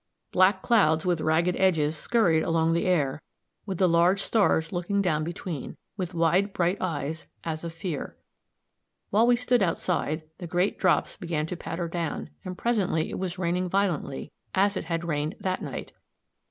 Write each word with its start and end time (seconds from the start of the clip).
Black 0.31 0.63
clouds, 0.63 1.05
with 1.05 1.21
ragged 1.21 1.55
edges, 1.59 1.95
skurried 1.95 2.41
along 2.41 2.73
the 2.73 2.87
air, 2.87 3.21
with 3.67 3.77
the 3.77 3.87
large 3.87 4.19
stars 4.19 4.71
looking 4.71 4.99
down 4.99 5.23
between, 5.23 5.77
with 5.95 6.15
wide, 6.15 6.53
bright 6.53 6.77
eyes, 6.81 7.27
as 7.43 7.63
of 7.63 7.71
fear. 7.71 8.17
While 9.11 9.27
we 9.27 9.35
stood 9.35 9.61
outside, 9.61 10.23
the 10.39 10.47
great 10.47 10.79
drops 10.79 11.17
began 11.17 11.45
to 11.45 11.55
patter 11.55 11.87
down; 11.87 12.31
and 12.43 12.57
presently 12.57 13.11
it 13.11 13.19
was 13.19 13.37
raining 13.37 13.69
violently, 13.69 14.31
as 14.55 14.75
it 14.75 14.89
rained 15.03 15.35
that 15.39 15.61
night. 15.61 15.93